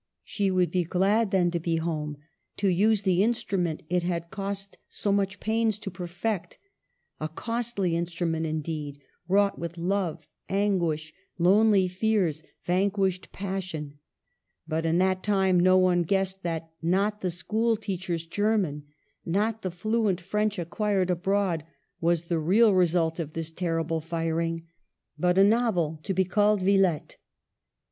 [0.23, 2.17] She would be glad, then, to be home,
[2.57, 6.57] to use the instrument it had cost so much pains to perfect.
[7.19, 13.99] A costly instrument, indeed, wrought with love, anguish, lonely fears, vanquished passion;
[14.67, 18.85] but in that time no one guessed that, not the school teach er's German,
[19.23, 21.63] not the fluent French acquired abroad,
[21.99, 24.65] was the real result of this terrible firing,
[25.19, 27.17] but a novel to be called" Villette."